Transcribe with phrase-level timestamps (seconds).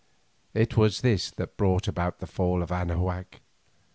[0.55, 3.41] It was this that brought about the fall of Anahuac.